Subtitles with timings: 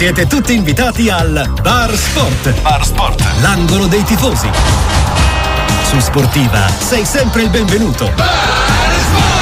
[0.00, 2.58] Siete tutti invitati al Bar Sport.
[2.62, 3.22] Bar Sport.
[3.42, 4.48] L'angolo dei tifosi.
[5.82, 8.10] Su Sportiva sei sempre il benvenuto.
[8.16, 9.39] Bar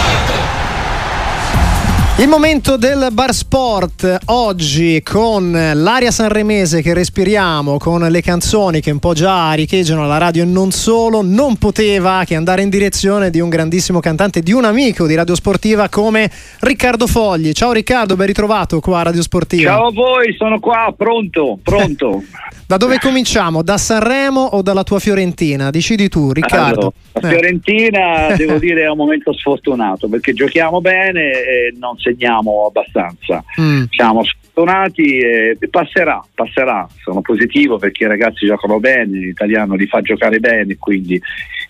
[2.20, 8.90] Il momento del bar sport oggi con l'aria sanremese che respiriamo, con le canzoni che
[8.90, 13.30] un po' già riecheggiano alla radio e non solo, non poteva che andare in direzione
[13.30, 16.28] di un grandissimo cantante, di un amico di Radio Sportiva come
[16.58, 17.52] Riccardo Fogli.
[17.52, 19.70] Ciao Riccardo, ben ritrovato qua a Radio Sportiva.
[19.70, 22.24] Ciao a voi, sono qua, pronto, pronto.
[22.66, 23.62] da dove cominciamo?
[23.62, 25.70] Da Sanremo o dalla tua Fiorentina?
[25.70, 26.80] Decidi tu, Riccardo.
[26.80, 28.36] Allora, la Fiorentina, eh.
[28.36, 33.44] devo dire, è un momento sfortunato perché giochiamo bene e non si segniamo abbastanza.
[33.60, 33.84] Mm.
[33.90, 36.88] Siamo sfortunati e passerà, passerà.
[37.02, 41.20] Sono positivo perché i ragazzi giocano bene, l'italiano li fa giocare bene, quindi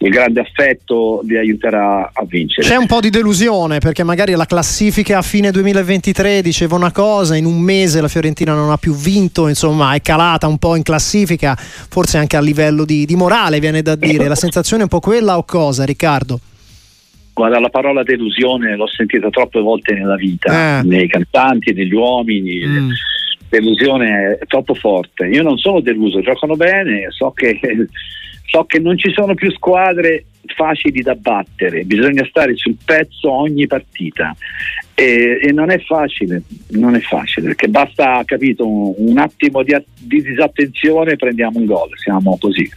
[0.01, 2.67] il grande affetto li aiuterà a vincere.
[2.67, 7.35] C'è un po' di delusione perché magari la classifica a fine 2023 diceva una cosa,
[7.35, 10.85] in un mese la Fiorentina non ha più vinto, insomma è calata un po' in
[10.85, 14.29] classifica, forse anche a livello di, di morale viene da dire.
[14.29, 16.41] La sensazione è un po' quella o cosa, Riccardo?
[17.39, 20.83] Guarda, la parola delusione l'ho sentita troppe volte nella vita, eh.
[20.83, 22.67] nei cantanti, negli uomini.
[22.67, 22.91] Mm.
[23.49, 25.27] Delusione è troppo forte.
[25.29, 27.57] Io non sono deluso, giocano bene, so che,
[28.45, 33.67] so che non ci sono più squadre facili da battere, bisogna stare sul pezzo ogni
[33.67, 34.35] partita
[34.95, 39.77] e, e, non è facile, non è facile perché basta, capito, un, un attimo di,
[40.01, 42.69] di disattenzione e prendiamo un gol, siamo così.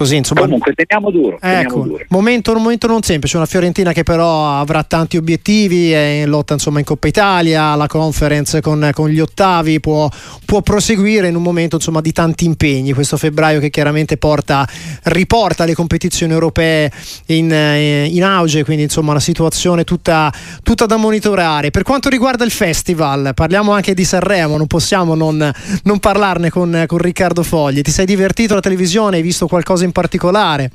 [0.00, 1.36] Così, insomma, Comunque teniamo duro.
[1.42, 2.02] Ecco, duro.
[2.08, 6.54] Momento, un momento non semplice, una Fiorentina che però avrà tanti obiettivi, è in lotta
[6.54, 10.08] insomma, in Coppa Italia, la conference con, con gli ottavi, può,
[10.46, 12.94] può, proseguire in un momento insomma, di tanti impegni.
[12.94, 14.66] Questo febbraio che chiaramente porta,
[15.02, 16.90] riporta le competizioni europee
[17.26, 21.70] in, eh, in auge, quindi insomma una situazione tutta, tutta, da monitorare.
[21.70, 26.84] Per quanto riguarda il festival, parliamo anche di Sanremo, non possiamo non, non parlarne con,
[26.86, 27.82] con Riccardo Fogli.
[27.82, 29.16] Ti sei divertito alla televisione?
[29.16, 30.70] Hai visto qualcosa in in particolare?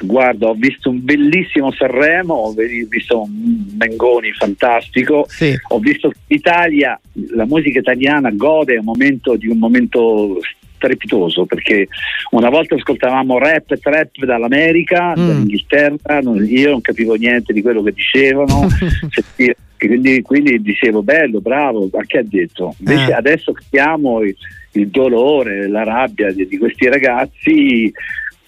[0.00, 2.54] Guarda, ho visto un bellissimo Sanremo, ho
[2.88, 5.54] visto un Mengoni fantastico, sì.
[5.68, 6.98] ho visto l'Italia,
[7.34, 10.40] la musica italiana gode un momento, di un momento
[10.76, 11.86] strepitoso perché
[12.30, 15.26] una volta ascoltavamo rap e trap dall'America, mm.
[15.26, 18.66] dall'Inghilterra, non, io non capivo niente di quello che dicevano,
[19.78, 22.74] quindi, quindi, dicevo bello, bravo, ma che ha detto?
[22.78, 23.14] Invece eh.
[23.14, 24.34] adesso capiamo il,
[24.72, 27.92] il, dolore, la rabbia di, di questi ragazzi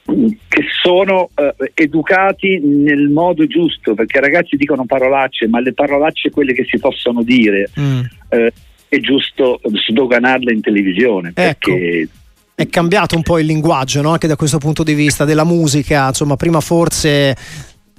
[0.04, 6.30] che sono eh, educati nel modo giusto, perché i ragazzi dicono parolacce, ma le parolacce
[6.30, 8.00] quelle che si possono dire mm.
[8.28, 8.52] eh,
[8.88, 11.32] è giusto sdoganarle in televisione.
[11.34, 11.72] Ecco.
[11.72, 12.08] Perché
[12.54, 14.12] è cambiato un po' il linguaggio no?
[14.12, 17.34] anche da questo punto di vista della musica insomma prima forse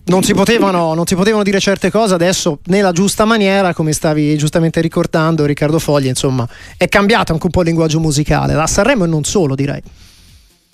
[0.05, 4.37] non si, potevano, non si, potevano, dire certe cose, adesso nella giusta maniera, come stavi
[4.37, 9.05] giustamente ricordando Riccardo Fogli, insomma, è cambiato anche un po' il linguaggio musicale, da Sanremo
[9.05, 9.81] e non solo direi.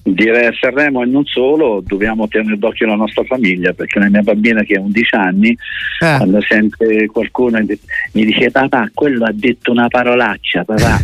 [0.03, 4.21] Direi a Sanremo e non solo, dobbiamo tenere d'occhio la nostra famiglia perché la mia
[4.21, 6.15] bambina che ha 11 anni, eh.
[6.17, 10.97] quando sente qualcuno mi dice papà, quello ha detto una parolaccia, papà.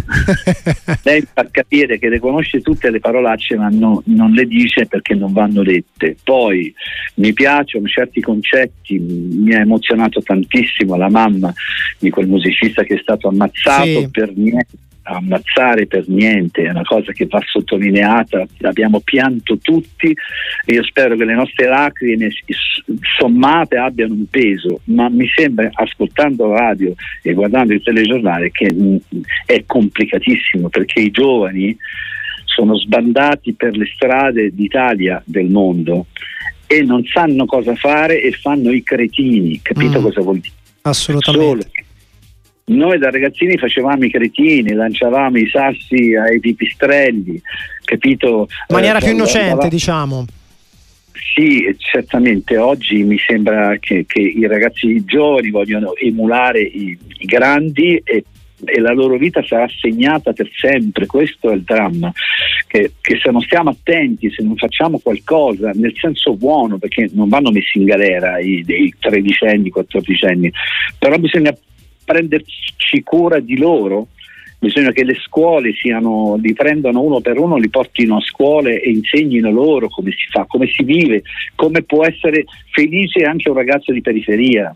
[1.03, 5.13] Lei fa capire che le conosce tutte le parolacce ma no, non le dice perché
[5.13, 6.17] non vanno dette.
[6.23, 6.73] Poi
[7.15, 11.53] mi piacciono certi concetti, mi ha emozionato tantissimo la mamma
[11.99, 14.09] di quel musicista che è stato ammazzato sì.
[14.09, 20.07] per niente ammazzare per niente, è una cosa che va sottolineata, abbiamo pianto tutti
[20.65, 22.29] e io spero che le nostre lacrime
[23.17, 28.71] sommate abbiano un peso, ma mi sembra ascoltando la radio e guardando il telegiornale che
[28.73, 28.95] mm,
[29.45, 31.75] è complicatissimo perché i giovani
[32.45, 36.07] sono sbandati per le strade d'Italia, del mondo
[36.65, 40.55] e non sanno cosa fare e fanno i cretini, capito mm, cosa vuol dire?
[40.81, 41.69] Assolutamente.
[41.71, 41.85] Solo
[42.69, 47.41] noi da ragazzini facevamo i cretini, lanciavamo i sassi ai pipistrelli,
[47.83, 48.47] capito?
[48.67, 49.67] In maniera eh, più innocente, andava...
[49.69, 50.25] diciamo.
[51.33, 58.01] Sì, certamente oggi mi sembra che, che, i ragazzi giovani vogliono emulare i, i grandi
[58.03, 58.25] e,
[58.65, 62.11] e, la loro vita sarà segnata per sempre, questo è il dramma,
[62.67, 67.29] che, che, se non stiamo attenti, se non facciamo qualcosa nel senso buono, perché non
[67.29, 70.51] vanno messi in galera i, i tredicenni, quattordicenni,
[70.99, 71.55] però bisogna
[72.07, 74.07] prenderci cura di loro,
[74.57, 78.89] bisogna che le scuole siano, li prendano uno per uno, li portino a scuole e
[78.89, 81.23] insegnino loro come si fa, come si vive,
[81.55, 84.73] come può essere felice anche un ragazzo di periferia.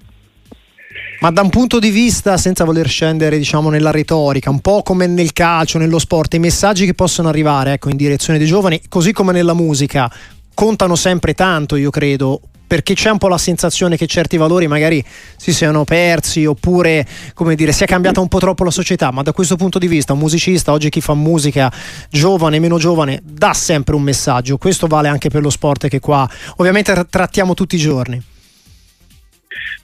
[1.22, 5.08] Ma da un punto di vista, senza voler scendere diciamo, nella retorica, un po' come
[5.08, 9.14] nel calcio, nello sport, i messaggi che possono arrivare ecco, in direzione dei giovani, così
[9.14, 10.12] come nella musica,
[10.54, 12.42] contano sempre tanto, io credo,
[12.72, 15.04] perché c'è un po' la sensazione che certi valori magari
[15.36, 19.34] si siano persi oppure come dire sia cambiata un po' troppo la società, ma da
[19.34, 21.70] questo punto di vista un musicista, oggi chi fa musica
[22.10, 26.26] giovane, meno giovane, dà sempre un messaggio, questo vale anche per lo sport che qua
[26.60, 28.22] ovviamente trattiamo tutti i giorni.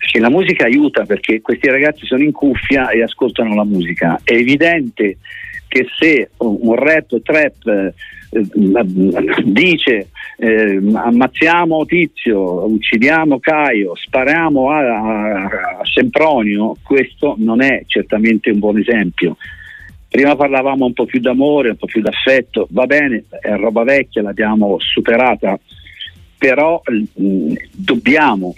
[0.10, 4.18] Sì, la musica aiuta perché questi ragazzi sono in cuffia e ascoltano la musica.
[4.24, 5.18] È evidente
[5.68, 7.94] che se un rap trap eh,
[9.44, 10.08] dice
[10.40, 18.60] eh, ammazziamo Tizio, uccidiamo Caio, spariamo a, a, a Sempronio, questo non è certamente un
[18.60, 19.38] buon esempio.
[20.08, 24.22] Prima parlavamo un po' più d'amore, un po' più d'affetto, va bene, è roba vecchia,
[24.22, 25.60] l'abbiamo superata,
[26.38, 28.56] però mh, mm, dobbiamo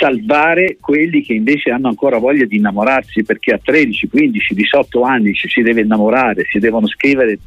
[0.00, 5.32] salvare quelli che invece hanno ancora voglia di innamorarsi perché a 13, 15, 18 anni
[5.34, 7.38] ci si deve innamorare, si devono scrivere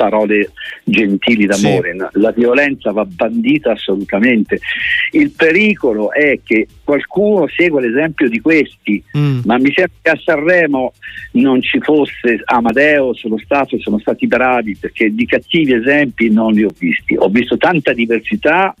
[0.00, 0.52] parole
[0.82, 1.92] gentili d'amore.
[1.92, 2.20] Sì.
[2.20, 4.58] La violenza va bandita assolutamente.
[5.10, 9.40] Il pericolo è che qualcuno segua l'esempio di questi, mm.
[9.44, 10.94] ma mi sembra che a Sanremo
[11.32, 16.64] non ci fosse Amadeus, lo Stato sono stati bravi perché di cattivi esempi non li
[16.64, 17.14] ho visti.
[17.18, 18.74] Ho visto tanta diversità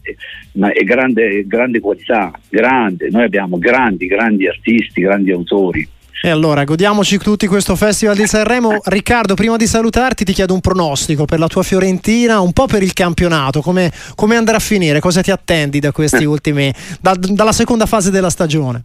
[0.52, 3.08] ma è grande, grande qualità, grande.
[3.10, 5.86] Noi abbiamo grandi, grandi artisti, grandi autori.
[6.22, 8.82] E allora godiamoci tutti questo Festival di Sanremo.
[8.84, 12.82] Riccardo, prima di salutarti ti chiedo un pronostico per la tua Fiorentina, un po' per
[12.82, 16.70] il campionato, come, come andrà a finire, cosa ti attendi da questi ultimi,
[17.00, 18.82] da, dalla seconda fase della stagione?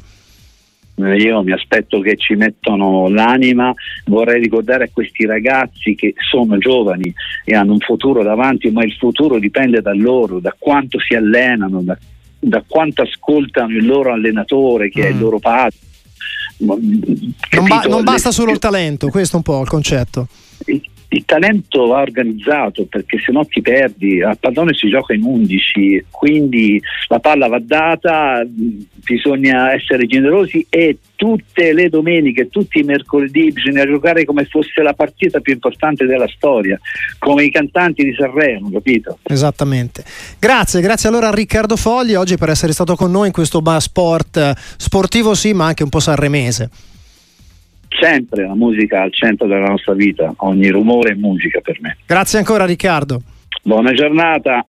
[0.95, 3.73] Io mi aspetto che ci mettano l'anima,
[4.05, 8.93] vorrei ricordare a questi ragazzi che sono giovani e hanno un futuro davanti, ma il
[8.93, 11.97] futuro dipende da loro, da quanto si allenano, da,
[12.39, 15.03] da quanto ascoltano il loro allenatore che mm.
[15.03, 15.19] è il mm.
[15.19, 15.79] loro padre
[16.57, 20.27] non, ba- non, basta solo il talento, questo è un po' il concetto.
[21.15, 26.05] Il, talento va organizzato perché se no ti perdi, a pallone si gioca in 11,
[26.09, 33.51] quindi la palla va data, bisogna essere generosi e tutte le domeniche, tutti i mercoledì
[33.51, 36.79] bisogna giocare come fosse la partita più importante della storia,
[37.17, 39.19] come i cantanti di Sanremo, capito?
[39.23, 40.03] Esattamente.
[40.39, 44.53] Grazie, grazie allora a Riccardo Fogli oggi per essere stato con noi in questo sport
[44.77, 46.69] sportivo sì, ma anche un po' sanremese
[47.99, 51.97] sempre la musica al centro della nostra vita, ogni rumore è musica per me.
[52.05, 53.21] Grazie ancora Riccardo.
[53.63, 54.63] Buona giornata.